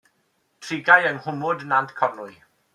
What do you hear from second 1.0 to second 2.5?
yng nghwmwd Nant Conwy.